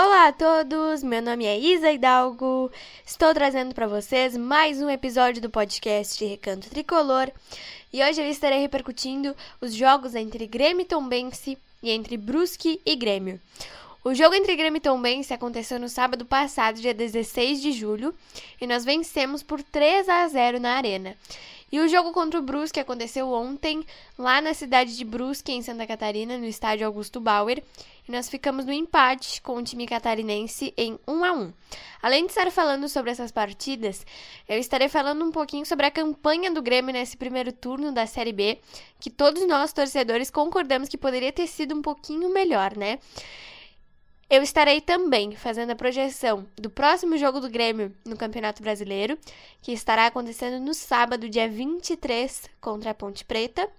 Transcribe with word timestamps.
Olá 0.00 0.28
a 0.28 0.32
todos, 0.32 1.02
meu 1.02 1.20
nome 1.20 1.44
é 1.44 1.58
Isa 1.58 1.90
Hidalgo. 1.90 2.70
Estou 3.04 3.34
trazendo 3.34 3.74
para 3.74 3.88
vocês 3.88 4.36
mais 4.36 4.80
um 4.80 4.88
episódio 4.88 5.42
do 5.42 5.50
podcast 5.50 6.24
Recanto 6.24 6.70
Tricolor 6.70 7.28
e 7.92 8.00
hoje 8.00 8.22
eu 8.22 8.30
estarei 8.30 8.60
repercutindo 8.60 9.34
os 9.60 9.74
jogos 9.74 10.14
entre 10.14 10.46
Grêmio 10.46 10.82
e 10.82 10.84
Tombense 10.84 11.58
e 11.82 11.90
entre 11.90 12.16
Brusque 12.16 12.80
e 12.86 12.94
Grêmio. 12.94 13.40
O 14.04 14.14
jogo 14.14 14.36
entre 14.36 14.54
Grêmio 14.54 14.76
e 14.76 14.80
Tombense 14.80 15.34
aconteceu 15.34 15.80
no 15.80 15.88
sábado 15.88 16.24
passado, 16.24 16.80
dia 16.80 16.94
16 16.94 17.60
de 17.60 17.72
julho, 17.72 18.14
e 18.60 18.68
nós 18.68 18.84
vencemos 18.84 19.42
por 19.42 19.60
3 19.64 20.08
a 20.08 20.28
0 20.28 20.60
na 20.60 20.76
Arena. 20.76 21.16
E 21.70 21.80
o 21.80 21.88
jogo 21.88 22.12
contra 22.12 22.40
o 22.40 22.42
Brusque 22.42 22.80
aconteceu 22.80 23.30
ontem, 23.30 23.84
lá 24.18 24.40
na 24.40 24.54
cidade 24.54 24.96
de 24.96 25.04
Brusque, 25.04 25.52
em 25.52 25.62
Santa 25.62 25.86
Catarina, 25.86 26.38
no 26.38 26.46
estádio 26.46 26.86
Augusto 26.86 27.20
Bauer, 27.20 27.62
e 28.08 28.12
nós 28.12 28.28
ficamos 28.28 28.64
no 28.64 28.72
empate 28.72 29.42
com 29.42 29.56
o 29.56 29.62
time 29.62 29.86
catarinense 29.86 30.72
em 30.78 30.98
1 31.06 31.24
a 31.24 31.32
1. 31.32 31.52
Além 32.00 32.24
de 32.24 32.30
estar 32.32 32.50
falando 32.50 32.88
sobre 32.88 33.10
essas 33.10 33.30
partidas, 33.30 34.06
eu 34.48 34.58
estarei 34.58 34.88
falando 34.88 35.22
um 35.22 35.30
pouquinho 35.30 35.66
sobre 35.66 35.84
a 35.84 35.90
campanha 35.90 36.50
do 36.50 36.62
Grêmio 36.62 36.92
nesse 36.92 37.18
primeiro 37.18 37.52
turno 37.52 37.92
da 37.92 38.06
Série 38.06 38.32
B, 38.32 38.58
que 38.98 39.10
todos 39.10 39.46
nós 39.46 39.72
torcedores 39.72 40.30
concordamos 40.30 40.88
que 40.88 40.96
poderia 40.96 41.32
ter 41.32 41.46
sido 41.46 41.74
um 41.74 41.82
pouquinho 41.82 42.32
melhor, 42.32 42.74
né? 42.76 42.98
Eu 44.30 44.42
estarei 44.42 44.82
também 44.82 45.34
fazendo 45.34 45.70
a 45.70 45.76
projeção 45.76 46.46
do 46.54 46.68
próximo 46.68 47.16
jogo 47.16 47.40
do 47.40 47.48
Grêmio 47.48 47.94
no 48.04 48.14
Campeonato 48.14 48.62
Brasileiro, 48.62 49.18
que 49.62 49.72
estará 49.72 50.04
acontecendo 50.04 50.62
no 50.62 50.74
sábado, 50.74 51.30
dia 51.30 51.48
23, 51.48 52.42
contra 52.60 52.90
a 52.90 52.94
Ponte 52.94 53.24
Preta. 53.24 53.70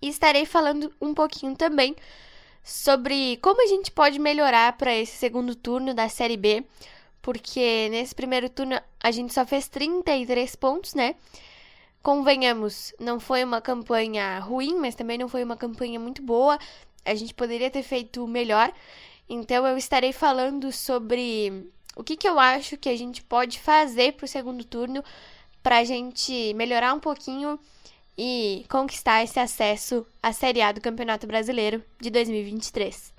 E 0.00 0.08
estarei 0.08 0.46
falando 0.46 0.90
um 0.98 1.12
pouquinho 1.12 1.54
também 1.54 1.94
sobre 2.64 3.36
como 3.42 3.62
a 3.62 3.66
gente 3.66 3.90
pode 3.90 4.18
melhorar 4.18 4.72
para 4.78 4.94
esse 4.94 5.16
segundo 5.18 5.54
turno 5.54 5.92
da 5.92 6.08
Série 6.08 6.38
B, 6.38 6.64
porque 7.20 7.88
nesse 7.90 8.14
primeiro 8.14 8.48
turno 8.48 8.80
a 8.98 9.10
gente 9.10 9.34
só 9.34 9.44
fez 9.44 9.68
33 9.68 10.56
pontos, 10.56 10.94
né? 10.94 11.14
Convenhamos, 12.02 12.94
não 12.98 13.20
foi 13.20 13.44
uma 13.44 13.60
campanha 13.60 14.38
ruim, 14.38 14.76
mas 14.76 14.94
também 14.94 15.18
não 15.18 15.28
foi 15.28 15.44
uma 15.44 15.58
campanha 15.58 16.00
muito 16.00 16.22
boa. 16.22 16.58
A 17.04 17.14
gente 17.14 17.34
poderia 17.34 17.70
ter 17.70 17.82
feito 17.82 18.26
melhor. 18.26 18.72
Então 19.28 19.66
eu 19.66 19.76
estarei 19.76 20.12
falando 20.12 20.72
sobre 20.72 21.70
o 21.94 22.02
que, 22.02 22.16
que 22.16 22.28
eu 22.28 22.38
acho 22.38 22.76
que 22.76 22.88
a 22.88 22.96
gente 22.96 23.22
pode 23.22 23.58
fazer 23.60 24.12
para 24.14 24.24
o 24.24 24.28
segundo 24.28 24.64
turno 24.64 25.04
para 25.62 25.78
a 25.78 25.84
gente 25.84 26.54
melhorar 26.54 26.94
um 26.94 27.00
pouquinho 27.00 27.58
e 28.16 28.64
conquistar 28.68 29.22
esse 29.22 29.38
acesso 29.38 30.06
à 30.22 30.32
Série 30.32 30.62
A 30.62 30.72
do 30.72 30.80
Campeonato 30.80 31.26
Brasileiro 31.26 31.84
de 32.00 32.10
2023. 32.10 33.17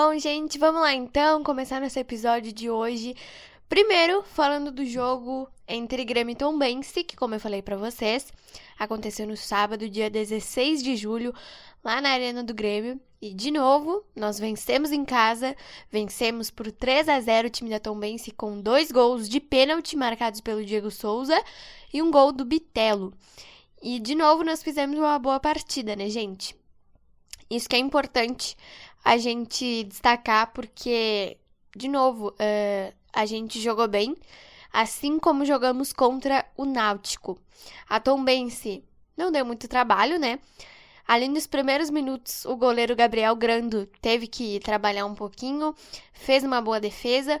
Bom, 0.00 0.16
gente, 0.16 0.60
vamos 0.60 0.80
lá 0.80 0.94
então 0.94 1.42
começar 1.42 1.80
nosso 1.80 1.98
episódio 1.98 2.52
de 2.52 2.70
hoje. 2.70 3.16
Primeiro, 3.68 4.22
falando 4.22 4.70
do 4.70 4.86
jogo 4.86 5.48
entre 5.66 6.04
Grêmio 6.04 6.34
e 6.34 6.36
Tombense, 6.36 7.02
que 7.02 7.16
como 7.16 7.34
eu 7.34 7.40
falei 7.40 7.62
para 7.62 7.76
vocês, 7.76 8.32
aconteceu 8.78 9.26
no 9.26 9.36
sábado, 9.36 9.88
dia 9.88 10.08
16 10.08 10.84
de 10.84 10.94
julho, 10.94 11.34
lá 11.82 12.00
na 12.00 12.10
Arena 12.10 12.44
do 12.44 12.54
Grêmio. 12.54 13.00
E 13.20 13.34
de 13.34 13.50
novo, 13.50 14.04
nós 14.14 14.38
vencemos 14.38 14.92
em 14.92 15.04
casa, 15.04 15.56
vencemos 15.90 16.48
por 16.48 16.70
3 16.70 17.08
a 17.08 17.20
0 17.20 17.48
o 17.48 17.50
time 17.50 17.68
da 17.68 17.80
Tombense 17.80 18.30
com 18.30 18.60
dois 18.60 18.92
gols 18.92 19.28
de 19.28 19.40
pênalti 19.40 19.96
marcados 19.96 20.40
pelo 20.40 20.64
Diego 20.64 20.92
Souza 20.92 21.42
e 21.92 22.00
um 22.00 22.12
gol 22.12 22.30
do 22.30 22.44
Bitelo. 22.44 23.12
E 23.82 23.98
de 23.98 24.14
novo 24.14 24.44
nós 24.44 24.62
fizemos 24.62 24.96
uma 24.96 25.18
boa 25.18 25.40
partida, 25.40 25.96
né, 25.96 26.08
gente? 26.08 26.54
Isso 27.50 27.68
que 27.68 27.76
é 27.76 27.78
importante 27.78 28.56
a 29.04 29.16
gente 29.16 29.84
destacar, 29.84 30.52
porque, 30.52 31.36
de 31.74 31.88
novo, 31.88 32.28
uh, 32.28 32.94
a 33.12 33.24
gente 33.24 33.60
jogou 33.60 33.88
bem, 33.88 34.16
assim 34.72 35.18
como 35.18 35.44
jogamos 35.44 35.92
contra 35.92 36.44
o 36.56 36.64
Náutico. 36.64 37.38
A 37.88 37.98
Tombense 37.98 38.84
não 39.16 39.32
deu 39.32 39.44
muito 39.44 39.66
trabalho, 39.66 40.18
né? 40.18 40.38
Ali 41.06 41.26
nos 41.26 41.46
primeiros 41.46 41.88
minutos, 41.88 42.44
o 42.44 42.54
goleiro 42.54 42.94
Gabriel 42.94 43.34
Grando 43.34 43.86
teve 44.02 44.26
que 44.26 44.60
trabalhar 44.60 45.06
um 45.06 45.14
pouquinho, 45.14 45.74
fez 46.12 46.44
uma 46.44 46.60
boa 46.60 46.78
defesa, 46.78 47.40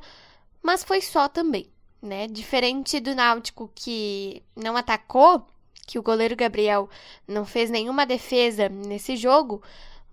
mas 0.62 0.82
foi 0.82 1.02
só 1.02 1.28
também, 1.28 1.66
né? 2.00 2.26
Diferente 2.26 2.98
do 2.98 3.14
Náutico 3.14 3.70
que 3.74 4.42
não 4.56 4.74
atacou, 4.74 5.46
que 5.86 5.98
o 5.98 6.02
goleiro 6.02 6.34
Gabriel 6.34 6.88
não 7.26 7.44
fez 7.44 7.68
nenhuma 7.68 8.06
defesa 8.06 8.70
nesse 8.70 9.16
jogo, 9.16 9.62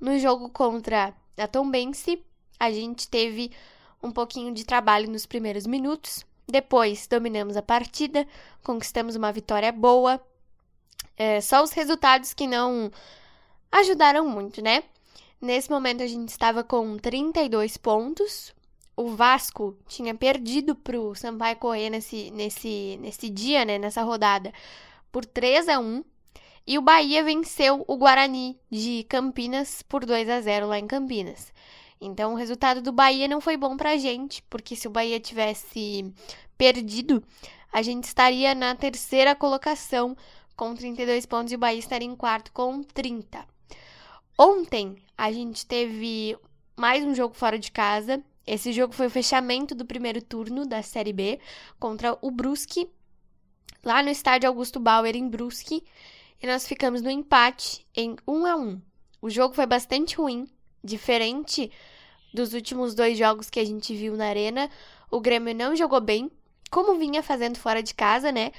no 0.06 0.20
jogo 0.20 0.50
contra 0.50 1.14
a 1.36 1.48
Tombense, 1.48 2.24
a 2.60 2.72
gente 2.72 3.10
teve 3.10 3.52
um 4.02 4.12
pouquinho 4.12 4.54
de 4.54 4.64
trabalho 4.64 5.10
nos 5.10 5.26
primeiros 5.26 5.66
minutos. 5.66 6.24
Depois 6.48 7.08
dominamos 7.08 7.58
a 7.58 7.62
partida, 7.64 8.28
conquistamos 8.64 9.16
uma 9.16 9.32
vitória 9.32 9.72
boa. 9.72 10.22
É, 11.18 11.42
só 11.42 11.64
os 11.64 11.72
resultados 11.72 12.36
que 12.36 12.46
não 12.46 12.92
ajudaram 13.72 14.28
muito, 14.28 14.62
né? 14.62 14.84
Nesse 15.42 15.72
momento 15.72 16.04
a 16.04 16.08
gente 16.08 16.30
estava 16.30 16.64
com 16.64 16.98
32 16.98 17.76
pontos. 17.78 18.54
O 18.96 19.10
Vasco 19.10 19.76
tinha 19.88 20.14
perdido 20.14 20.76
para 20.76 21.00
o 21.00 21.16
Sampaio 21.16 21.58
Corrêa 21.58 21.90
nesse, 21.90 22.30
nesse, 22.30 23.00
nesse 23.02 23.28
dia, 23.28 23.66
né? 23.66 23.80
Nessa 23.80 24.04
rodada, 24.04 24.54
por 25.12 25.26
3 25.26 25.68
a 25.68 25.80
1 25.80 26.04
e 26.68 26.78
o 26.78 26.82
Bahia 26.82 27.24
venceu 27.24 27.86
o 27.88 27.96
Guarani 27.96 28.60
de 28.72 29.06
Campinas 29.08 29.84
por 29.84 30.06
2 30.06 30.28
a 30.30 30.42
0 30.42 30.68
lá 30.68 30.80
em 30.80 30.88
Campinas. 30.88 31.54
Então 32.02 32.34
o 32.34 32.36
resultado 32.36 32.82
do 32.82 32.92
Bahia 32.92 33.28
não 33.28 33.40
foi 33.40 33.56
bom 33.56 33.78
pra 33.78 33.98
gente, 33.98 34.42
porque 34.50 34.76
se 34.76 34.88
o 34.88 34.92
Bahia 34.92 35.20
tivesse 35.20 36.12
perdido, 36.58 37.24
a 37.72 37.82
gente 37.82 38.06
estaria 38.06 38.56
na 38.56 38.76
terceira 38.76 39.36
colocação 39.36 40.18
com 40.56 40.74
32 40.74 41.26
pontos 41.26 41.52
e 41.52 41.56
o 41.56 41.60
Bahia 41.60 41.80
estaria 41.80 42.08
em 42.08 42.16
quarto 42.16 42.52
com 42.52 42.82
30. 42.82 43.46
Ontem 44.38 44.96
a 45.18 45.32
gente 45.32 45.66
teve 45.66 46.38
mais 46.76 47.04
um 47.04 47.14
jogo 47.14 47.36
fora 47.36 47.60
de 47.60 47.72
casa. 47.72 48.24
Esse 48.46 48.74
jogo 48.74 48.94
foi 48.94 49.08
o 49.08 49.12
fechamento 49.12 49.76
do 49.76 49.86
primeiro 49.86 50.22
turno 50.22 50.66
da 50.66 50.82
Série 50.82 51.14
B 51.14 51.40
contra 51.80 52.18
o 52.22 52.30
Brusque, 52.30 52.90
lá 53.84 54.04
no 54.04 54.10
estádio 54.10 54.50
Augusto 54.50 54.80
Bauer 54.80 55.16
em 55.16 55.28
Brusque 55.28 55.84
e 56.42 56.48
nós 56.48 56.68
ficamos 56.68 57.02
no 57.02 57.10
empate 57.10 57.86
em 57.96 58.16
1 58.28 58.46
a 58.46 58.56
1. 58.56 58.82
O 59.22 59.30
jogo 59.30 59.54
foi 59.54 59.66
bastante 59.66 60.16
ruim, 60.16 60.48
diferente 60.84 61.72
dos 62.34 62.54
últimos 62.54 62.94
dois 62.94 63.18
jogos 63.18 63.50
que 63.50 63.60
a 63.60 63.66
gente 63.66 63.96
viu 63.96 64.16
na 64.16 64.28
arena. 64.28 64.70
O 65.10 65.20
Grêmio 65.20 65.56
não 65.56 65.76
jogou 65.76 66.02
bem, 66.02 66.30
como 66.70 67.00
vinha 67.00 67.24
fazendo 67.24 67.58
fora 67.58 67.82
de 67.82 67.94
casa, 67.94 68.32
né? 68.32 68.52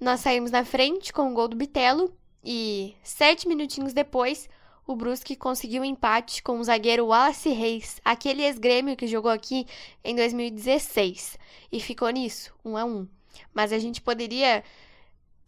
Nós 0.00 0.20
saímos 0.20 0.50
na 0.50 0.64
frente 0.64 1.12
com 1.12 1.30
o 1.30 1.34
gol 1.34 1.48
do 1.48 1.56
Bitelo 1.56 2.16
e 2.44 2.94
sete 3.02 3.48
minutinhos 3.48 3.92
depois 3.92 4.48
o 4.88 4.96
Brusque 4.96 5.36
conseguiu 5.36 5.82
um 5.82 5.84
empate 5.84 6.42
com 6.42 6.58
o 6.58 6.64
zagueiro 6.64 7.08
Wallace 7.08 7.50
Reis, 7.50 8.00
aquele 8.02 8.42
ex-grêmio 8.42 8.96
que 8.96 9.06
jogou 9.06 9.30
aqui 9.30 9.66
em 10.02 10.16
2016. 10.16 11.38
E 11.70 11.78
ficou 11.78 12.08
nisso, 12.08 12.54
1 12.64 12.76
a 12.78 12.84
1. 12.86 13.06
Mas 13.52 13.70
a 13.70 13.78
gente 13.78 14.00
poderia 14.00 14.64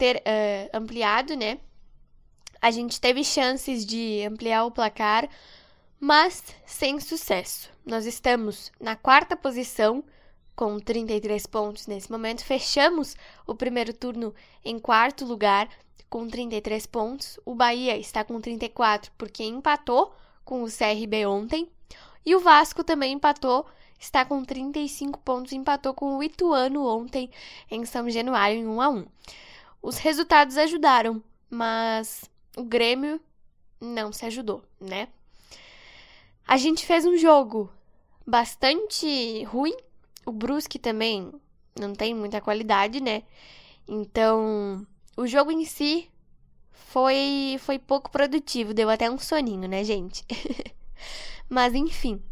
ter 0.00 0.16
uh, 0.16 0.78
ampliado, 0.78 1.36
né? 1.36 1.58
A 2.58 2.70
gente 2.70 2.98
teve 2.98 3.22
chances 3.22 3.84
de 3.84 4.24
ampliar 4.26 4.64
o 4.64 4.70
placar, 4.70 5.28
mas 6.00 6.42
sem 6.64 6.98
sucesso. 6.98 7.70
Nós 7.84 8.06
estamos 8.06 8.72
na 8.80 8.96
quarta 8.96 9.36
posição 9.36 10.02
com 10.56 10.80
33 10.80 11.46
pontos 11.46 11.86
nesse 11.86 12.10
momento. 12.10 12.42
Fechamos 12.42 13.14
o 13.46 13.54
primeiro 13.54 13.92
turno 13.92 14.34
em 14.64 14.78
quarto 14.78 15.26
lugar 15.26 15.68
com 16.08 16.26
33 16.26 16.86
pontos. 16.86 17.38
O 17.44 17.54
Bahia 17.54 17.98
está 17.98 18.24
com 18.24 18.40
34 18.40 19.12
porque 19.18 19.44
empatou 19.44 20.14
com 20.44 20.62
o 20.62 20.66
CRB 20.66 21.26
ontem. 21.26 21.68
E 22.24 22.34
o 22.34 22.40
Vasco 22.40 22.82
também 22.82 23.12
empatou, 23.12 23.66
está 23.98 24.24
com 24.24 24.42
35 24.44 25.18
pontos, 25.20 25.52
empatou 25.52 25.92
com 25.92 26.16
o 26.16 26.22
Ituano 26.22 26.86
ontem 26.86 27.30
em 27.70 27.84
São 27.84 28.08
Januário 28.08 28.58
em 28.58 28.66
1 28.66 28.80
a 28.80 28.88
1. 28.88 29.06
Os 29.82 29.98
resultados 29.98 30.56
ajudaram, 30.56 31.22
mas 31.48 32.24
o 32.56 32.62
Grêmio 32.62 33.20
não 33.80 34.12
se 34.12 34.26
ajudou, 34.26 34.62
né? 34.80 35.08
A 36.46 36.56
gente 36.56 36.84
fez 36.84 37.06
um 37.06 37.16
jogo 37.16 37.70
bastante 38.26 39.44
ruim. 39.44 39.76
O 40.26 40.32
Brusque 40.32 40.78
também 40.78 41.32
não 41.78 41.94
tem 41.94 42.14
muita 42.14 42.40
qualidade, 42.40 43.00
né? 43.00 43.22
Então, 43.88 44.86
o 45.16 45.26
jogo 45.26 45.50
em 45.50 45.64
si 45.64 46.10
foi 46.72 47.56
foi 47.60 47.78
pouco 47.78 48.10
produtivo, 48.10 48.74
deu 48.74 48.90
até 48.90 49.10
um 49.10 49.18
soninho, 49.18 49.68
né, 49.68 49.82
gente? 49.84 50.24
Mas 51.48 51.74
enfim. 51.74 52.22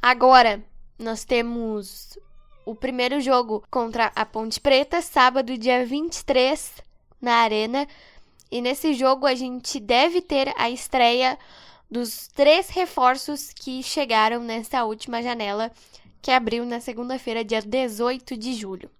Agora 0.00 0.64
nós 0.98 1.24
temos 1.24 2.18
o 2.66 2.74
primeiro 2.74 3.20
jogo 3.20 3.62
contra 3.70 4.10
a 4.14 4.26
Ponte 4.26 4.60
Preta, 4.60 5.00
sábado, 5.00 5.56
dia 5.56 5.86
23, 5.86 6.82
na 7.22 7.36
Arena. 7.36 7.86
E 8.50 8.60
nesse 8.60 8.92
jogo 8.92 9.24
a 9.24 9.36
gente 9.36 9.78
deve 9.78 10.20
ter 10.20 10.52
a 10.56 10.68
estreia 10.68 11.38
dos 11.88 12.26
três 12.26 12.68
reforços 12.68 13.52
que 13.52 13.84
chegaram 13.84 14.40
nessa 14.42 14.84
última 14.84 15.22
janela 15.22 15.70
que 16.20 16.32
abriu 16.32 16.66
na 16.66 16.80
segunda-feira, 16.80 17.44
dia 17.44 17.62
18 17.62 18.36
de 18.36 18.54
julho. 18.54 18.90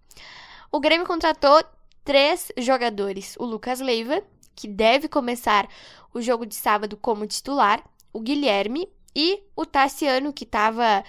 O 0.70 0.78
Grêmio 0.78 1.04
contratou 1.04 1.60
três 2.04 2.52
jogadores: 2.56 3.34
o 3.36 3.44
Lucas 3.44 3.80
Leiva, 3.80 4.22
que 4.54 4.68
deve 4.68 5.08
começar 5.08 5.68
o 6.14 6.22
jogo 6.22 6.46
de 6.46 6.54
sábado 6.54 6.96
como 6.96 7.26
titular, 7.26 7.82
o 8.12 8.20
Guilherme 8.20 8.88
e 9.14 9.42
o 9.56 9.66
Tassiano, 9.66 10.32
que 10.32 10.44
estava 10.44 11.02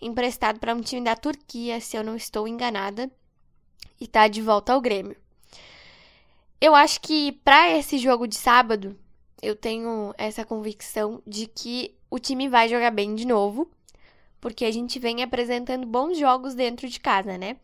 emprestado 0.00 0.58
para 0.58 0.74
um 0.74 0.80
time 0.80 1.02
da 1.02 1.16
Turquia, 1.16 1.80
se 1.80 1.96
eu 1.96 2.04
não 2.04 2.16
estou 2.16 2.46
enganada, 2.46 3.10
e 4.00 4.04
está 4.04 4.28
de 4.28 4.42
volta 4.42 4.72
ao 4.72 4.80
Grêmio. 4.80 5.16
Eu 6.60 6.74
acho 6.74 7.00
que 7.00 7.32
para 7.44 7.70
esse 7.70 7.98
jogo 7.98 8.26
de 8.26 8.36
sábado, 8.36 8.98
eu 9.42 9.54
tenho 9.54 10.14
essa 10.16 10.44
convicção 10.44 11.22
de 11.26 11.46
que 11.46 11.94
o 12.10 12.18
time 12.18 12.48
vai 12.48 12.68
jogar 12.68 12.90
bem 12.90 13.14
de 13.14 13.26
novo, 13.26 13.70
porque 14.40 14.64
a 14.64 14.70
gente 14.70 14.98
vem 14.98 15.22
apresentando 15.22 15.86
bons 15.86 16.18
jogos 16.18 16.54
dentro 16.54 16.88
de 16.88 17.00
casa, 17.00 17.36
né? 17.36 17.56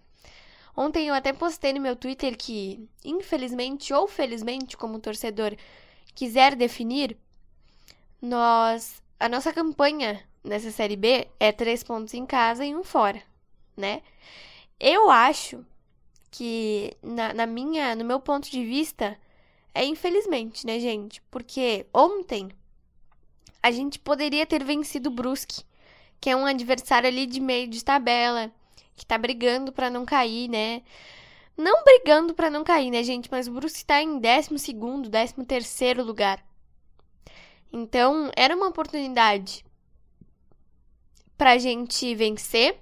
Ontem 0.76 1.08
eu 1.08 1.14
até 1.14 1.32
postei 1.32 1.72
no 1.72 1.80
meu 1.80 1.94
Twitter 1.94 2.36
que, 2.36 2.88
infelizmente 3.04 3.92
ou 3.92 4.08
felizmente, 4.08 4.76
como 4.76 4.98
torcedor 4.98 5.54
quiser 6.14 6.56
definir, 6.56 7.16
nós 8.20 9.02
a 9.18 9.28
nossa 9.28 9.52
campanha 9.52 10.20
nessa 10.42 10.70
série 10.70 10.96
B 10.96 11.28
é 11.38 11.52
três 11.52 11.82
pontos 11.82 12.14
em 12.14 12.26
casa 12.26 12.64
e 12.64 12.74
um 12.74 12.82
fora, 12.82 13.22
né? 13.76 14.02
Eu 14.78 15.10
acho 15.10 15.64
que 16.30 16.96
na, 17.02 17.32
na 17.32 17.46
minha, 17.46 17.94
no 17.94 18.04
meu 18.04 18.18
ponto 18.18 18.50
de 18.50 18.64
vista, 18.64 19.18
é 19.74 19.84
infelizmente, 19.84 20.66
né, 20.66 20.80
gente? 20.80 21.22
Porque 21.30 21.86
ontem 21.94 22.50
a 23.62 23.70
gente 23.70 23.98
poderia 23.98 24.46
ter 24.46 24.64
vencido 24.64 25.08
o 25.08 25.12
Brusque, 25.12 25.62
que 26.20 26.30
é 26.30 26.36
um 26.36 26.46
adversário 26.46 27.08
ali 27.08 27.26
de 27.26 27.40
meio 27.40 27.68
de 27.68 27.84
tabela, 27.84 28.50
que 28.96 29.06
tá 29.06 29.16
brigando 29.16 29.72
para 29.72 29.90
não 29.90 30.04
cair, 30.04 30.48
né? 30.48 30.82
Não 31.56 31.84
brigando 31.84 32.34
para 32.34 32.50
não 32.50 32.64
cair, 32.64 32.90
né, 32.90 33.02
gente? 33.02 33.30
Mas 33.30 33.46
o 33.46 33.52
Brusque 33.52 33.84
tá 33.84 34.02
em 34.02 34.18
12 34.18 34.58
segundo, 34.58 35.08
13 35.10 35.34
terceiro 35.44 36.02
lugar. 36.02 36.44
Então, 37.72 38.30
era 38.36 38.56
uma 38.56 38.68
oportunidade 38.68 39.64
pra 41.42 41.58
gente 41.58 42.14
vencer 42.14 42.78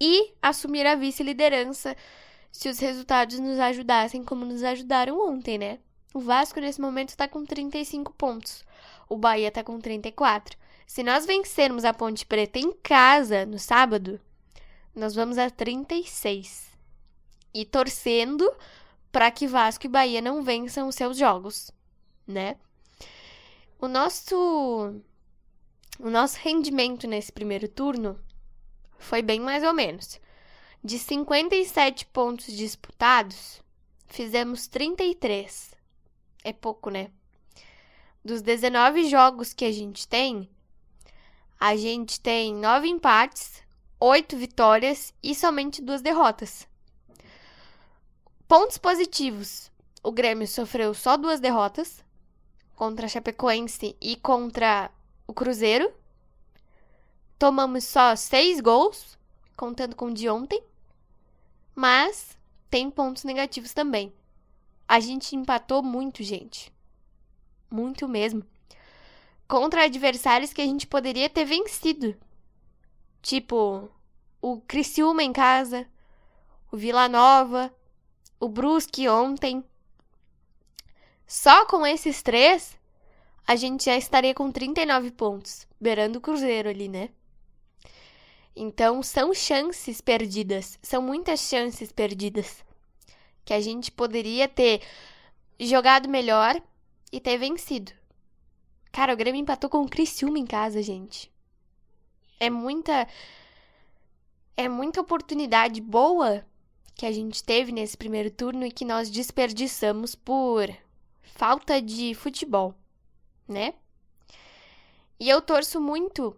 e 0.00 0.32
assumir 0.40 0.86
a 0.86 0.94
vice-liderança 0.94 1.94
se 2.50 2.66
os 2.66 2.78
resultados 2.78 3.38
nos 3.38 3.58
ajudassem 3.58 4.24
como 4.24 4.46
nos 4.46 4.62
ajudaram 4.62 5.20
ontem, 5.20 5.58
né? 5.58 5.78
O 6.14 6.20
Vasco 6.20 6.58
nesse 6.58 6.80
momento 6.80 7.10
está 7.10 7.28
com 7.28 7.44
35 7.44 8.14
pontos. 8.14 8.64
O 9.10 9.18
Bahia 9.18 9.48
está 9.48 9.62
com 9.62 9.78
34. 9.78 10.56
Se 10.86 11.02
nós 11.02 11.26
vencermos 11.26 11.84
a 11.84 11.92
Ponte 11.92 12.24
Preta 12.24 12.58
em 12.58 12.72
casa 12.72 13.44
no 13.44 13.58
sábado, 13.58 14.18
nós 14.96 15.14
vamos 15.14 15.36
a 15.36 15.50
36. 15.50 16.66
E 17.52 17.66
torcendo 17.66 18.50
para 19.12 19.30
que 19.30 19.46
Vasco 19.46 19.84
e 19.84 19.88
Bahia 19.90 20.22
não 20.22 20.42
vençam 20.42 20.88
os 20.88 20.94
seus 20.94 21.18
jogos, 21.18 21.70
né? 22.26 22.56
O 23.78 23.86
nosso 23.86 24.98
o 25.98 26.08
nosso 26.08 26.38
rendimento 26.38 27.06
nesse 27.06 27.32
primeiro 27.32 27.68
turno 27.68 28.18
foi 28.98 29.20
bem 29.20 29.40
mais 29.40 29.64
ou 29.64 29.72
menos. 29.72 30.20
De 30.82 30.98
57 30.98 32.06
pontos 32.06 32.46
disputados, 32.56 33.60
fizemos 34.06 34.68
33. 34.68 35.74
É 36.44 36.52
pouco, 36.52 36.88
né? 36.88 37.10
Dos 38.24 38.42
19 38.42 39.08
jogos 39.08 39.52
que 39.52 39.64
a 39.64 39.72
gente 39.72 40.06
tem, 40.06 40.48
a 41.58 41.74
gente 41.76 42.20
tem 42.20 42.54
9 42.54 42.88
empates, 42.88 43.62
8 43.98 44.36
vitórias 44.36 45.12
e 45.20 45.34
somente 45.34 45.82
duas 45.82 46.00
derrotas. 46.00 46.68
Pontos 48.46 48.78
positivos: 48.78 49.70
o 50.02 50.12
Grêmio 50.12 50.46
sofreu 50.46 50.94
só 50.94 51.16
duas 51.16 51.40
derrotas 51.40 52.04
contra 52.76 53.06
a 53.06 53.08
Chapecoense 53.08 53.96
e 54.00 54.14
contra 54.14 54.90
o 55.28 55.32
Cruzeiro. 55.34 55.92
Tomamos 57.38 57.84
só 57.84 58.16
seis 58.16 58.60
gols, 58.60 59.16
contando 59.56 59.94
com 59.94 60.06
o 60.06 60.14
de 60.14 60.28
ontem. 60.28 60.60
Mas 61.74 62.36
tem 62.68 62.90
pontos 62.90 63.22
negativos 63.22 63.72
também. 63.72 64.12
A 64.88 64.98
gente 64.98 65.36
empatou 65.36 65.82
muito, 65.82 66.24
gente. 66.24 66.72
Muito 67.70 68.08
mesmo. 68.08 68.42
Contra 69.46 69.84
adversários 69.84 70.52
que 70.52 70.62
a 70.62 70.64
gente 70.64 70.86
poderia 70.86 71.28
ter 71.28 71.44
vencido. 71.44 72.16
Tipo, 73.20 73.90
o 74.40 74.60
Criciúma 74.62 75.22
em 75.22 75.32
casa, 75.32 75.86
o 76.72 76.76
Vila 76.76 77.08
Nova, 77.08 77.72
o 78.40 78.48
Brusque 78.48 79.08
ontem. 79.08 79.62
Só 81.26 81.66
com 81.66 81.86
esses 81.86 82.22
três, 82.22 82.77
a 83.48 83.56
gente 83.56 83.86
já 83.86 83.96
estaria 83.96 84.34
com 84.34 84.52
39 84.52 85.10
pontos, 85.12 85.66
beirando 85.80 86.18
o 86.18 86.20
Cruzeiro 86.20 86.68
ali, 86.68 86.86
né? 86.86 87.08
Então, 88.54 89.02
são 89.02 89.32
chances 89.32 90.02
perdidas, 90.02 90.78
são 90.82 91.00
muitas 91.00 91.40
chances 91.40 91.90
perdidas 91.90 92.62
que 93.46 93.54
a 93.54 93.60
gente 93.60 93.90
poderia 93.90 94.46
ter 94.46 94.82
jogado 95.58 96.10
melhor 96.10 96.60
e 97.10 97.18
ter 97.18 97.38
vencido. 97.38 97.90
Cara, 98.92 99.14
o 99.14 99.16
Grêmio 99.16 99.40
empatou 99.40 99.70
com 99.70 99.80
o 99.80 99.88
Criciúma 99.88 100.38
em 100.38 100.44
casa, 100.44 100.82
gente. 100.82 101.32
É 102.38 102.50
muita 102.50 103.08
é 104.58 104.68
muita 104.68 105.00
oportunidade 105.00 105.80
boa 105.80 106.44
que 106.94 107.06
a 107.06 107.12
gente 107.12 107.42
teve 107.42 107.72
nesse 107.72 107.96
primeiro 107.96 108.30
turno 108.30 108.66
e 108.66 108.70
que 108.70 108.84
nós 108.84 109.08
desperdiçamos 109.08 110.14
por 110.14 110.68
falta 111.22 111.80
de 111.80 112.12
futebol, 112.14 112.74
né? 113.48 113.74
E 115.18 115.28
eu 115.28 115.42
torço 115.42 115.80
muito 115.80 116.36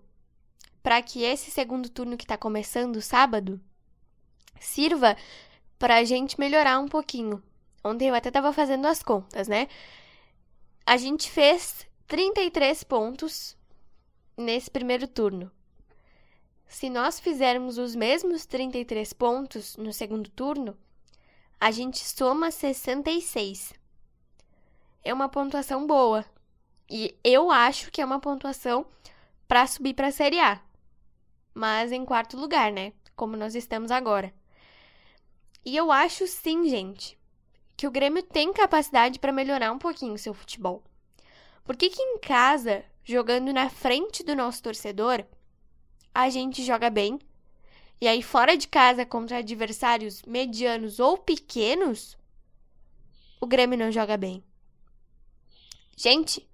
para 0.82 1.02
que 1.02 1.22
esse 1.22 1.50
segundo 1.50 1.88
turno 1.88 2.16
que 2.16 2.24
está 2.24 2.38
começando 2.38 3.02
sábado 3.02 3.60
sirva 4.58 5.16
para 5.78 5.96
a 5.96 6.04
gente 6.04 6.38
melhorar 6.38 6.78
um 6.78 6.88
pouquinho. 6.88 7.42
Ontem 7.84 8.08
eu 8.08 8.14
até 8.14 8.28
estava 8.28 8.52
fazendo 8.52 8.86
as 8.86 9.02
contas, 9.02 9.48
né? 9.48 9.68
A 10.86 10.96
gente 10.96 11.30
fez 11.30 11.86
33 12.06 12.84
pontos 12.84 13.56
nesse 14.36 14.70
primeiro 14.70 15.06
turno. 15.06 15.50
Se 16.66 16.88
nós 16.88 17.18
fizermos 17.18 17.78
os 17.78 17.94
mesmos 17.94 18.46
33 18.46 19.12
pontos 19.12 19.76
no 19.76 19.92
segundo 19.92 20.30
turno, 20.30 20.76
a 21.58 21.70
gente 21.70 21.98
soma 21.98 22.50
66. 22.50 23.74
É 25.02 25.12
uma 25.12 25.28
pontuação 25.28 25.86
boa. 25.86 26.24
E 26.90 27.16
eu 27.22 27.50
acho 27.50 27.90
que 27.90 28.02
é 28.02 28.04
uma 28.04 28.20
pontuação 28.20 28.84
para 29.46 29.66
subir 29.66 29.94
para 29.94 30.08
a 30.08 30.12
Série 30.12 30.40
A 30.40 30.60
mas 31.54 31.92
em 31.92 32.04
quarto 32.04 32.36
lugar, 32.36 32.72
né? 32.72 32.92
Como 33.16 33.36
nós 33.36 33.54
estamos 33.54 33.90
agora. 33.90 34.32
E 35.64 35.76
eu 35.76 35.92
acho 35.92 36.26
sim, 36.26 36.68
gente, 36.68 37.18
que 37.76 37.86
o 37.86 37.90
Grêmio 37.90 38.22
tem 38.22 38.52
capacidade 38.52 39.18
para 39.18 39.32
melhorar 39.32 39.72
um 39.72 39.78
pouquinho 39.78 40.14
o 40.14 40.18
seu 40.18 40.32
futebol. 40.32 40.82
Por 41.64 41.76
que, 41.76 41.90
que 41.90 42.00
em 42.00 42.18
casa, 42.18 42.84
jogando 43.04 43.52
na 43.52 43.68
frente 43.68 44.22
do 44.22 44.34
nosso 44.34 44.62
torcedor, 44.62 45.24
a 46.14 46.30
gente 46.30 46.64
joga 46.64 46.88
bem? 46.88 47.18
E 48.00 48.08
aí, 48.08 48.22
fora 48.22 48.56
de 48.56 48.66
casa, 48.66 49.04
contra 49.04 49.38
adversários 49.38 50.22
medianos 50.22 50.98
ou 50.98 51.18
pequenos, 51.18 52.16
o 53.38 53.46
Grêmio 53.46 53.78
não 53.78 53.92
joga 53.92 54.16
bem. 54.16 54.42
Gente, 55.94 56.48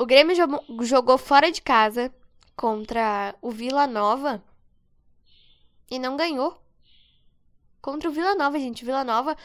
o 0.00 0.06
Grêmio 0.06 0.34
jogou 0.80 1.18
fora 1.18 1.52
de 1.52 1.60
casa 1.60 2.10
contra 2.56 3.34
o 3.42 3.50
Vila 3.50 3.86
Nova 3.86 4.42
e 5.90 5.98
não 5.98 6.16
ganhou. 6.16 6.58
Contra 7.82 8.08
o 8.08 8.12
Vila 8.12 8.34
Nova, 8.34 8.58
gente. 8.58 8.82
Vila 8.82 9.04
Nova 9.04 9.36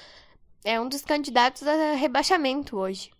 é 0.63 0.79
um 0.79 0.87
dos 0.87 1.01
candidatos 1.01 1.67
a 1.67 1.95
rebaixamento 1.95 2.77
hoje. 2.77 3.11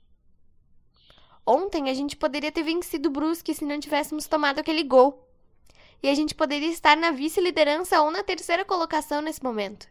Ontem 1.46 1.90
a 1.90 1.94
gente 1.94 2.16
poderia 2.16 2.54
ter 2.54 2.64
vencido 2.64 3.10
o 3.10 3.12
Brusque 3.12 3.54
se 3.54 3.66
não 3.66 3.82
tivéssemos 3.82 4.28
tomado 4.28 4.60
aquele 4.60 4.84
gol. 4.84 5.28
E 6.02 6.08
a 6.08 6.16
gente 6.16 6.34
poderia 6.34 6.70
estar 6.70 6.96
na 6.96 7.12
vice-liderança 7.12 8.02
ou 8.02 8.12
na 8.12 8.24
terceira 8.24 8.64
colocação 8.64 9.22
nesse 9.22 9.44
momento. 9.44 9.90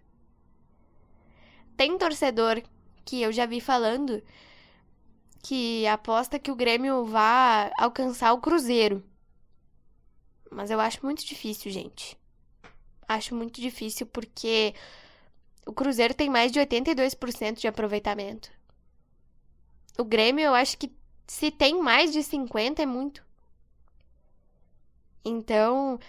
Tem 1.76 1.98
torcedor 1.98 2.62
que 3.04 3.20
eu 3.20 3.30
já 3.30 3.44
vi 3.44 3.60
falando 3.60 4.22
que 5.44 5.86
aposta 5.86 6.38
que 6.38 6.50
o 6.50 6.56
Grêmio 6.56 7.04
vá 7.04 7.70
alcançar 7.78 8.32
o 8.32 8.40
Cruzeiro. 8.40 9.04
Mas 10.50 10.70
eu 10.70 10.80
acho 10.80 11.04
muito 11.04 11.22
difícil, 11.22 11.70
gente. 11.70 12.16
Acho 13.06 13.34
muito 13.34 13.60
difícil 13.60 14.06
porque 14.06 14.74
o 15.66 15.72
Cruzeiro 15.72 16.14
tem 16.14 16.30
mais 16.30 16.50
de 16.50 16.58
82% 16.58 17.60
de 17.60 17.68
aproveitamento. 17.68 18.50
O 19.98 20.04
Grêmio, 20.04 20.46
eu 20.46 20.54
acho 20.54 20.78
que 20.78 20.90
se 21.26 21.50
tem 21.50 21.78
mais 21.78 22.10
de 22.10 22.22
50 22.22 22.82
é 22.82 22.86
muito. 22.86 23.22
Então, 25.22 26.00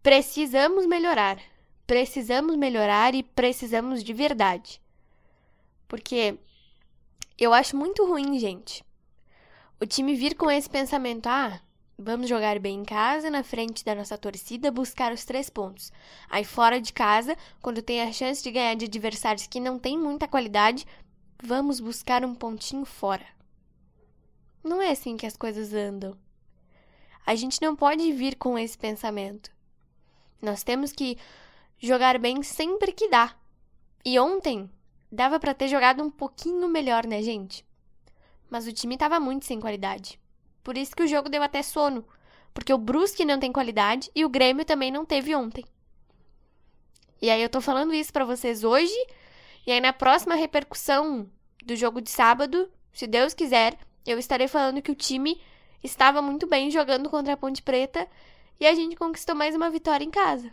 precisamos 0.00 0.86
melhorar. 0.86 1.40
Precisamos 1.88 2.54
melhorar 2.54 3.16
e 3.16 3.24
precisamos 3.24 4.04
de 4.04 4.12
verdade. 4.12 4.80
Porque 5.88 6.38
eu 7.38 7.54
acho 7.54 7.76
muito 7.76 8.04
ruim, 8.04 8.38
gente. 8.38 8.84
O 9.80 9.86
time 9.86 10.14
vir 10.14 10.34
com 10.34 10.50
esse 10.50 10.68
pensamento: 10.68 11.28
ah, 11.28 11.60
vamos 11.96 12.28
jogar 12.28 12.58
bem 12.58 12.80
em 12.80 12.84
casa, 12.84 13.30
na 13.30 13.44
frente 13.44 13.84
da 13.84 13.94
nossa 13.94 14.18
torcida, 14.18 14.70
buscar 14.70 15.12
os 15.12 15.24
três 15.24 15.48
pontos. 15.48 15.92
Aí 16.28 16.44
fora 16.44 16.80
de 16.80 16.92
casa, 16.92 17.36
quando 17.62 17.80
tem 17.80 18.02
a 18.02 18.12
chance 18.12 18.42
de 18.42 18.50
ganhar 18.50 18.74
de 18.74 18.86
adversários 18.86 19.46
que 19.46 19.60
não 19.60 19.78
têm 19.78 19.96
muita 19.96 20.26
qualidade, 20.26 20.86
vamos 21.42 21.78
buscar 21.78 22.24
um 22.24 22.34
pontinho 22.34 22.84
fora. 22.84 23.26
Não 24.64 24.82
é 24.82 24.90
assim 24.90 25.16
que 25.16 25.26
as 25.26 25.36
coisas 25.36 25.72
andam. 25.72 26.16
A 27.24 27.34
gente 27.34 27.60
não 27.62 27.76
pode 27.76 28.10
vir 28.12 28.36
com 28.36 28.58
esse 28.58 28.76
pensamento. 28.76 29.50
Nós 30.42 30.62
temos 30.62 30.92
que 30.92 31.16
jogar 31.78 32.18
bem 32.18 32.42
sempre 32.42 32.90
que 32.92 33.08
dá. 33.08 33.36
E 34.04 34.18
ontem 34.18 34.68
dava 35.10 35.40
para 35.40 35.54
ter 35.54 35.68
jogado 35.68 36.02
um 36.02 36.10
pouquinho 36.10 36.68
melhor, 36.68 37.06
né, 37.06 37.22
gente? 37.22 37.64
Mas 38.50 38.66
o 38.66 38.72
time 38.72 38.96
tava 38.96 39.18
muito 39.18 39.44
sem 39.44 39.60
qualidade. 39.60 40.20
Por 40.62 40.76
isso 40.76 40.94
que 40.94 41.02
o 41.02 41.06
jogo 41.06 41.28
deu 41.28 41.42
até 41.42 41.62
sono, 41.62 42.04
porque 42.52 42.72
o 42.72 42.78
Brusque 42.78 43.24
não 43.24 43.38
tem 43.38 43.52
qualidade 43.52 44.10
e 44.14 44.24
o 44.24 44.28
Grêmio 44.28 44.64
também 44.64 44.90
não 44.90 45.04
teve 45.04 45.34
ontem. 45.34 45.64
E 47.20 47.30
aí 47.30 47.42
eu 47.42 47.48
tô 47.48 47.60
falando 47.60 47.94
isso 47.94 48.12
para 48.12 48.24
vocês 48.24 48.64
hoje, 48.64 48.94
e 49.66 49.72
aí 49.72 49.80
na 49.80 49.92
próxima 49.92 50.34
repercussão 50.34 51.28
do 51.64 51.74
jogo 51.74 52.00
de 52.00 52.10
sábado, 52.10 52.70
se 52.92 53.06
Deus 53.06 53.34
quiser, 53.34 53.78
eu 54.06 54.18
estarei 54.18 54.48
falando 54.48 54.80
que 54.80 54.90
o 54.90 54.94
time 54.94 55.40
estava 55.82 56.22
muito 56.22 56.46
bem 56.46 56.70
jogando 56.70 57.10
contra 57.10 57.34
a 57.34 57.36
Ponte 57.36 57.62
Preta 57.62 58.08
e 58.58 58.66
a 58.66 58.74
gente 58.74 58.96
conquistou 58.96 59.34
mais 59.34 59.54
uma 59.54 59.70
vitória 59.70 60.04
em 60.04 60.10
casa. 60.10 60.52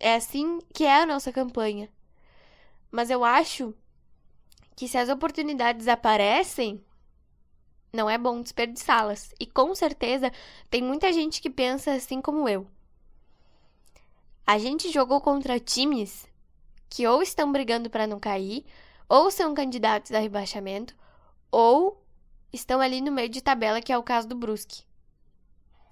É 0.00 0.14
assim 0.14 0.60
que 0.72 0.84
é 0.84 1.02
a 1.02 1.06
nossa 1.06 1.32
campanha. 1.32 1.88
Mas 2.90 3.10
eu 3.10 3.24
acho 3.24 3.74
que 4.74 4.88
se 4.88 4.96
as 4.96 5.08
oportunidades 5.08 5.88
aparecem, 5.88 6.82
não 7.92 8.08
é 8.08 8.16
bom 8.16 8.40
desperdiçá-las. 8.40 9.34
E 9.38 9.46
com 9.46 9.74
certeza 9.74 10.32
tem 10.70 10.82
muita 10.82 11.12
gente 11.12 11.40
que 11.40 11.50
pensa 11.50 11.92
assim 11.92 12.20
como 12.20 12.48
eu. 12.48 12.66
A 14.46 14.58
gente 14.58 14.90
jogou 14.90 15.20
contra 15.20 15.60
times 15.60 16.26
que 16.88 17.06
ou 17.06 17.22
estão 17.22 17.52
brigando 17.52 17.90
para 17.90 18.06
não 18.06 18.18
cair, 18.18 18.64
ou 19.08 19.30
são 19.30 19.54
candidatos 19.54 20.12
a 20.12 20.18
rebaixamento, 20.18 20.96
ou 21.50 22.02
estão 22.52 22.80
ali 22.80 23.00
no 23.00 23.12
meio 23.12 23.28
de 23.28 23.42
tabela, 23.42 23.80
que 23.80 23.92
é 23.92 23.98
o 23.98 24.02
caso 24.02 24.28
do 24.28 24.34
Brusque. 24.34 24.84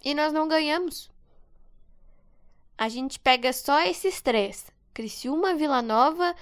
E 0.05 0.15
nós 0.15 0.33
não 0.33 0.49
ganhamos. 0.49 1.11
A 2.79 2.89
gente 2.89 3.19
pega 3.19 3.53
só 3.53 3.81
esses 3.81 4.21
três: 4.21 4.71
Criciúma, 4.93 5.55
Vila 5.55 5.83
Nova 5.83 6.35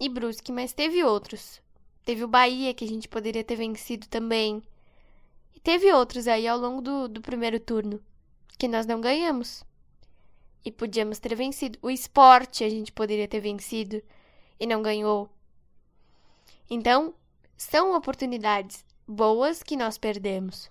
e 0.00 0.08
Brusque, 0.08 0.52
mas 0.52 0.72
teve 0.72 1.02
outros. 1.04 1.62
Teve 2.04 2.24
o 2.24 2.28
Bahia, 2.28 2.74
que 2.74 2.84
a 2.84 2.88
gente 2.88 3.08
poderia 3.08 3.44
ter 3.44 3.56
vencido 3.56 4.06
também. 4.08 4.62
E 5.54 5.60
teve 5.60 5.92
outros 5.92 6.28
aí 6.28 6.46
ao 6.46 6.58
longo 6.58 6.82
do, 6.82 7.08
do 7.08 7.20
primeiro 7.20 7.58
turno, 7.58 8.00
que 8.58 8.68
nós 8.68 8.86
não 8.86 9.00
ganhamos. 9.00 9.64
E 10.64 10.70
podíamos 10.70 11.18
ter 11.18 11.34
vencido. 11.34 11.78
O 11.80 11.90
esporte 11.90 12.64
a 12.64 12.68
gente 12.68 12.92
poderia 12.92 13.28
ter 13.28 13.40
vencido 13.40 14.02
e 14.58 14.66
não 14.66 14.82
ganhou. 14.82 15.28
Então, 16.68 17.14
são 17.56 17.94
oportunidades 17.96 18.84
boas 19.06 19.62
que 19.62 19.76
nós 19.76 19.96
perdemos. 19.96 20.70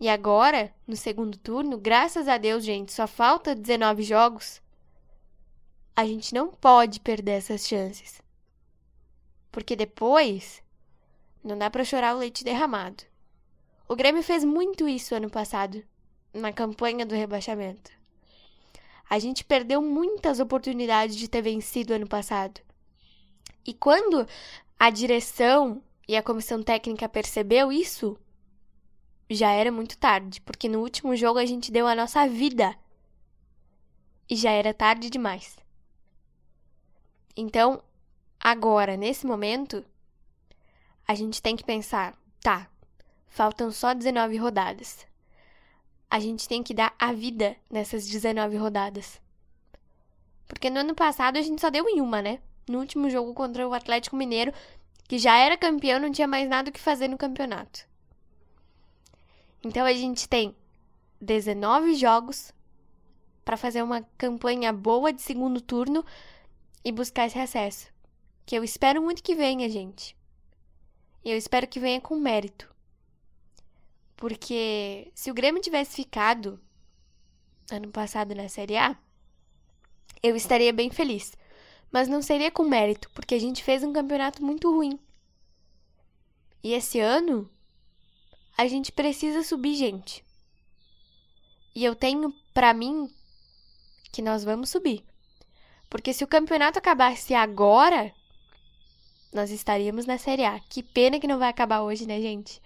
E 0.00 0.08
agora, 0.08 0.72
no 0.86 0.96
segundo 0.96 1.36
turno, 1.38 1.76
graças 1.76 2.26
a 2.26 2.38
Deus, 2.38 2.64
gente, 2.64 2.92
só 2.92 3.06
falta 3.06 3.54
19 3.54 4.02
jogos. 4.02 4.62
A 5.94 6.06
gente 6.06 6.34
não 6.34 6.48
pode 6.48 7.00
perder 7.00 7.32
essas 7.32 7.66
chances. 7.66 8.22
Porque 9.50 9.74
depois 9.74 10.62
não 11.42 11.56
dá 11.56 11.70
para 11.70 11.84
chorar 11.84 12.14
o 12.14 12.18
leite 12.18 12.44
derramado. 12.44 13.04
O 13.88 13.96
Grêmio 13.96 14.22
fez 14.22 14.44
muito 14.44 14.88
isso 14.88 15.14
ano 15.14 15.28
passado, 15.28 15.82
na 16.32 16.52
campanha 16.52 17.04
do 17.04 17.14
rebaixamento. 17.14 17.90
A 19.08 19.18
gente 19.18 19.44
perdeu 19.44 19.82
muitas 19.82 20.38
oportunidades 20.38 21.16
de 21.16 21.26
ter 21.26 21.42
vencido 21.42 21.92
ano 21.92 22.06
passado. 22.06 22.60
E 23.66 23.74
quando 23.74 24.26
a 24.78 24.90
direção 24.90 25.82
e 26.06 26.16
a 26.16 26.22
comissão 26.22 26.62
técnica 26.62 27.08
percebeu 27.08 27.72
isso, 27.72 28.16
já 29.28 29.50
era 29.50 29.72
muito 29.72 29.98
tarde, 29.98 30.40
porque 30.40 30.68
no 30.68 30.80
último 30.80 31.16
jogo 31.16 31.38
a 31.38 31.46
gente 31.46 31.72
deu 31.72 31.86
a 31.86 31.94
nossa 31.94 32.28
vida. 32.28 32.76
E 34.28 34.36
já 34.36 34.50
era 34.50 34.72
tarde 34.72 35.10
demais. 35.10 35.58
Então, 37.36 37.82
agora, 38.40 38.96
nesse 38.96 39.26
momento, 39.26 39.84
a 41.06 41.14
gente 41.14 41.42
tem 41.42 41.54
que 41.54 41.64
pensar, 41.64 42.16
tá, 42.40 42.68
faltam 43.28 43.70
só 43.70 43.92
19 43.92 44.36
rodadas. 44.38 45.06
A 46.10 46.18
gente 46.18 46.48
tem 46.48 46.62
que 46.62 46.74
dar 46.74 46.94
a 46.98 47.12
vida 47.12 47.56
nessas 47.70 48.06
19 48.08 48.56
rodadas. 48.56 49.20
Porque 50.48 50.70
no 50.70 50.80
ano 50.80 50.94
passado 50.94 51.36
a 51.36 51.42
gente 51.42 51.60
só 51.60 51.70
deu 51.70 51.88
em 51.88 52.00
uma, 52.00 52.20
né? 52.20 52.40
No 52.68 52.80
último 52.80 53.08
jogo 53.08 53.32
contra 53.34 53.68
o 53.68 53.74
Atlético 53.74 54.16
Mineiro, 54.16 54.52
que 55.06 55.18
já 55.18 55.36
era 55.36 55.56
campeão, 55.56 56.00
não 56.00 56.10
tinha 56.10 56.26
mais 56.26 56.48
nada 56.48 56.70
o 56.70 56.72
que 56.72 56.80
fazer 56.80 57.06
no 57.06 57.18
campeonato. 57.18 57.88
Então 59.62 59.84
a 59.84 59.92
gente 59.92 60.28
tem 60.28 60.56
19 61.20 61.94
jogos 61.94 62.52
para 63.44 63.56
fazer 63.56 63.82
uma 63.82 64.02
campanha 64.16 64.72
boa 64.72 65.12
de 65.12 65.20
segundo 65.20 65.60
turno 65.60 66.04
e 66.84 66.90
buscar 66.90 67.26
esse 67.26 67.38
acesso. 67.38 67.88
Que 68.50 68.56
eu 68.56 68.64
espero 68.64 69.00
muito 69.00 69.22
que 69.22 69.36
venha, 69.36 69.70
gente. 69.70 70.16
Eu 71.24 71.38
espero 71.38 71.68
que 71.68 71.78
venha 71.78 72.00
com 72.00 72.18
mérito. 72.18 72.68
Porque 74.16 75.08
se 75.14 75.30
o 75.30 75.34
Grêmio 75.34 75.62
tivesse 75.62 75.94
ficado 75.94 76.60
ano 77.70 77.92
passado 77.92 78.34
na 78.34 78.48
Série 78.48 78.76
A, 78.76 78.98
eu 80.20 80.34
estaria 80.34 80.72
bem 80.72 80.90
feliz 80.90 81.32
mas 81.92 82.08
não 82.08 82.20
seria 82.20 82.50
com 82.50 82.64
mérito, 82.64 83.08
porque 83.10 83.36
a 83.36 83.38
gente 83.38 83.62
fez 83.62 83.84
um 83.84 83.92
campeonato 83.92 84.44
muito 84.44 84.68
ruim. 84.68 84.98
E 86.60 86.72
esse 86.72 87.00
ano, 87.00 87.48
a 88.58 88.66
gente 88.66 88.90
precisa 88.90 89.44
subir, 89.44 89.76
gente. 89.76 90.24
E 91.72 91.84
eu 91.84 91.94
tenho 91.94 92.34
para 92.52 92.74
mim 92.74 93.08
que 94.12 94.20
nós 94.20 94.42
vamos 94.42 94.70
subir. 94.70 95.04
Porque 95.88 96.12
se 96.12 96.22
o 96.22 96.28
campeonato 96.28 96.78
acabasse 96.78 97.32
agora, 97.32 98.12
nós 99.32 99.50
estaríamos 99.50 100.06
na 100.06 100.18
Série 100.18 100.44
A. 100.44 100.58
Que 100.60 100.82
pena 100.82 101.20
que 101.20 101.26
não 101.26 101.38
vai 101.38 101.48
acabar 101.48 101.82
hoje, 101.82 102.06
né, 102.06 102.20
gente? 102.20 102.60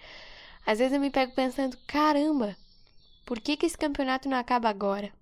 Às 0.66 0.78
vezes 0.78 0.94
eu 0.94 1.00
me 1.00 1.10
pego 1.10 1.34
pensando, 1.34 1.76
caramba, 1.86 2.56
por 3.26 3.40
que, 3.40 3.56
que 3.56 3.66
esse 3.66 3.76
campeonato 3.76 4.28
não 4.28 4.38
acaba 4.38 4.68
agora? 4.68 5.12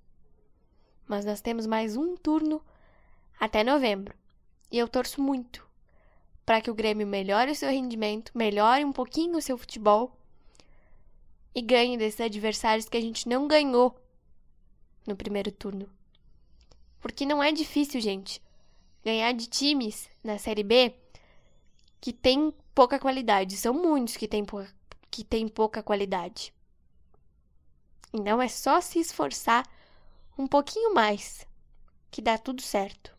Mas 1.06 1.25
nós 1.25 1.40
temos 1.40 1.66
mais 1.66 1.96
um 1.96 2.16
turno 2.16 2.62
até 3.38 3.64
novembro. 3.64 4.14
E 4.70 4.78
eu 4.78 4.88
torço 4.88 5.20
muito 5.20 5.66
para 6.46 6.61
que 6.61 6.70
o 6.70 6.75
Grêmio 6.75 7.06
melhore 7.06 7.50
o 7.50 7.56
seu 7.56 7.70
rendimento, 7.70 8.32
melhore 8.34 8.84
um 8.84 8.92
pouquinho 8.92 9.37
o 9.37 9.42
seu 9.42 9.58
futebol 9.58 10.16
e 11.54 11.61
ganhe 11.61 11.96
desses 11.96 12.20
adversários 12.20 12.88
que 12.88 12.96
a 12.96 13.00
gente 13.00 13.28
não 13.28 13.46
ganhou 13.46 13.96
no 15.06 15.16
primeiro 15.16 15.50
turno. 15.50 15.88
Porque 17.00 17.26
não 17.26 17.42
é 17.42 17.52
difícil, 17.52 18.00
gente, 18.00 18.40
ganhar 19.04 19.32
de 19.32 19.49
times 19.49 20.08
na 20.22 20.38
Série 20.38 20.62
B 20.62 20.94
que 22.02 22.12
tem 22.12 22.52
pouca 22.75 22.99
qualidade. 22.99 23.56
São 23.56 23.73
muitos 23.73 24.16
que 24.16 24.26
têm, 24.26 24.44
que 25.09 25.23
têm 25.23 25.47
pouca 25.47 25.85
qualidade. 25.85 26.52
Então 28.12 28.42
é 28.42 28.49
só 28.49 28.80
se 28.80 28.99
esforçar 28.99 29.64
um 30.37 30.49
pouquinho 30.49 30.92
mais 30.92 31.47
que 32.11 32.21
dá 32.21 32.37
tudo 32.37 32.61
certo. 32.61 33.16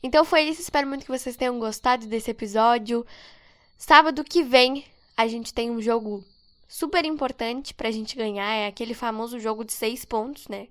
Então 0.00 0.24
foi 0.24 0.42
isso, 0.42 0.60
espero 0.60 0.86
muito 0.86 1.04
que 1.04 1.10
vocês 1.10 1.36
tenham 1.36 1.58
gostado 1.58 2.06
desse 2.06 2.30
episódio. 2.30 3.04
Sábado 3.76 4.22
que 4.22 4.44
vem 4.44 4.84
a 5.16 5.26
gente 5.26 5.52
tem 5.52 5.72
um 5.72 5.82
jogo 5.82 6.24
super 6.68 7.04
importante 7.04 7.74
pra 7.74 7.90
gente 7.90 8.16
ganhar, 8.16 8.54
é 8.54 8.68
aquele 8.68 8.94
famoso 8.94 9.40
jogo 9.40 9.64
de 9.64 9.72
seis 9.72 10.04
pontos, 10.04 10.46
né? 10.46 10.68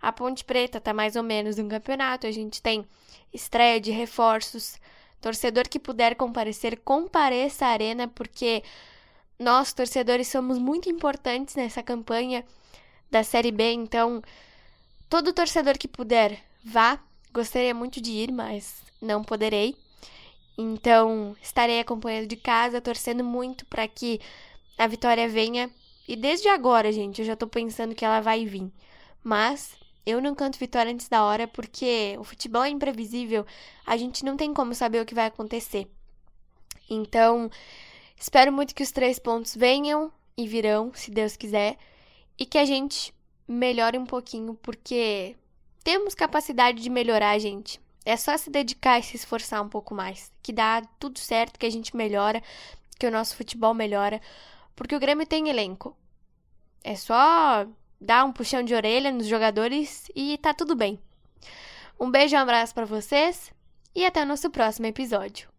A 0.00 0.12
Ponte 0.12 0.44
Preta 0.44 0.80
tá 0.80 0.94
mais 0.94 1.16
ou 1.16 1.22
menos 1.22 1.56
no 1.56 1.68
campeonato, 1.68 2.28
a 2.28 2.30
gente 2.30 2.62
tem 2.62 2.86
estreia 3.32 3.80
de 3.80 3.90
reforços. 3.90 4.78
Torcedor 5.24 5.70
que 5.70 5.78
puder 5.78 6.16
comparecer, 6.16 6.78
compareça 6.84 7.64
à 7.64 7.70
arena, 7.70 8.06
porque 8.06 8.62
nós, 9.38 9.72
torcedores, 9.72 10.28
somos 10.28 10.58
muito 10.58 10.90
importantes 10.90 11.54
nessa 11.54 11.82
campanha 11.82 12.44
da 13.10 13.24
Série 13.24 13.50
B, 13.50 13.72
então 13.72 14.22
todo 15.08 15.32
torcedor 15.32 15.78
que 15.78 15.88
puder, 15.88 16.38
vá. 16.62 16.98
Gostaria 17.32 17.74
muito 17.74 18.02
de 18.02 18.10
ir, 18.10 18.30
mas 18.30 18.82
não 19.00 19.24
poderei. 19.24 19.74
Então, 20.58 21.34
estarei 21.40 21.80
acompanhando 21.80 22.26
de 22.26 22.36
casa, 22.36 22.78
torcendo 22.78 23.24
muito 23.24 23.64
para 23.64 23.88
que 23.88 24.20
a 24.76 24.86
vitória 24.86 25.26
venha. 25.26 25.70
E 26.06 26.16
desde 26.16 26.48
agora, 26.48 26.92
gente, 26.92 27.22
eu 27.22 27.26
já 27.26 27.34
tô 27.34 27.46
pensando 27.46 27.94
que 27.94 28.04
ela 28.04 28.20
vai 28.20 28.44
vir. 28.44 28.70
Mas 29.22 29.74
eu 30.06 30.20
não 30.20 30.34
canto 30.34 30.58
vitória 30.58 30.92
antes 30.92 31.08
da 31.08 31.24
hora 31.24 31.48
porque 31.48 32.16
o 32.18 32.24
futebol 32.24 32.62
é 32.64 32.68
imprevisível, 32.68 33.46
a 33.86 33.96
gente 33.96 34.24
não 34.24 34.36
tem 34.36 34.52
como 34.52 34.74
saber 34.74 35.00
o 35.00 35.06
que 35.06 35.14
vai 35.14 35.26
acontecer. 35.26 35.88
Então, 36.88 37.50
espero 38.16 38.52
muito 38.52 38.74
que 38.74 38.82
os 38.82 38.92
três 38.92 39.18
pontos 39.18 39.56
venham 39.56 40.12
e 40.36 40.46
virão, 40.46 40.92
se 40.94 41.10
Deus 41.10 41.36
quiser, 41.36 41.78
e 42.38 42.44
que 42.44 42.58
a 42.58 42.64
gente 42.64 43.14
melhore 43.46 43.98
um 43.98 44.06
pouquinho, 44.06 44.54
porque 44.54 45.36
temos 45.82 46.14
capacidade 46.14 46.82
de 46.82 46.90
melhorar, 46.90 47.38
gente. 47.38 47.80
É 48.04 48.16
só 48.16 48.36
se 48.36 48.50
dedicar 48.50 48.98
e 48.98 49.02
se 49.02 49.16
esforçar 49.16 49.62
um 49.62 49.68
pouco 49.68 49.94
mais, 49.94 50.30
que 50.42 50.52
dá 50.52 50.82
tudo 50.98 51.18
certo, 51.18 51.58
que 51.58 51.64
a 51.64 51.70
gente 51.70 51.96
melhora, 51.96 52.42
que 52.98 53.06
o 53.06 53.10
nosso 53.10 53.36
futebol 53.36 53.72
melhora, 53.72 54.20
porque 54.76 54.94
o 54.94 55.00
Grêmio 55.00 55.26
tem 55.26 55.48
elenco. 55.48 55.96
É 56.82 56.94
só 56.96 57.66
dar 58.04 58.24
um 58.24 58.32
puxão 58.32 58.62
de 58.62 58.74
orelha 58.74 59.10
nos 59.10 59.26
jogadores 59.26 60.06
e 60.14 60.38
tá 60.38 60.52
tudo 60.52 60.76
bem. 60.76 60.98
Um 61.98 62.10
beijo 62.10 62.36
e 62.36 62.38
um 62.38 62.42
abraço 62.42 62.74
para 62.74 62.84
vocês 62.84 63.52
e 63.94 64.04
até 64.04 64.22
o 64.22 64.26
nosso 64.26 64.50
próximo 64.50 64.86
episódio. 64.86 65.53